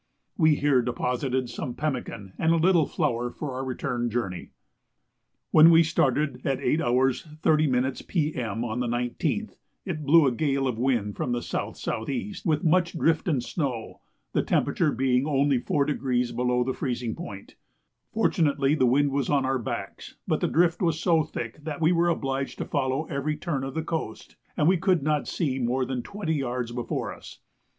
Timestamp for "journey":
4.09-4.49